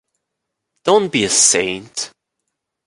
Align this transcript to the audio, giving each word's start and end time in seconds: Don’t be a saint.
Don’t 0.85 1.11
be 1.11 1.21
a 1.25 1.29
saint. 1.29 1.95